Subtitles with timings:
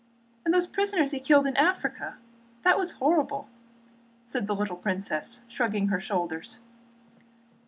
[0.43, 2.17] "And the prisoners he killed in Africa?
[2.63, 3.47] That was horrible!"
[4.25, 6.57] said the little princess, shrugging her shoulders.